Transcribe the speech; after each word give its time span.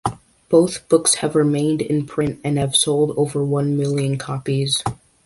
Both 0.49 0.89
books 0.89 1.13
have 1.17 1.35
remained 1.35 1.79
in 1.79 2.07
print 2.07 2.39
and 2.43 2.57
have 2.57 2.75
sold 2.75 3.15
over 3.15 3.45
one 3.45 3.77
million 3.77 4.17
copies. 4.17 4.81